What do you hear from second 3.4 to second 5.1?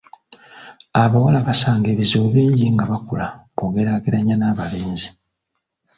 bw'ogeraageranya n'abalenzi.